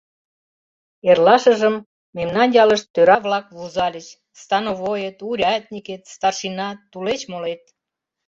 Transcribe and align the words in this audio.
Эрлашыжым 1.09 1.75
мемнан 2.15 2.49
ялыш 2.63 2.81
тӧра-влак 2.93 3.45
вузальыч: 3.57 4.07
становоет, 4.41 5.17
урядникет, 5.29 6.01
старшинат, 6.13 6.77
тулеч 6.91 7.21
молет. 7.31 7.63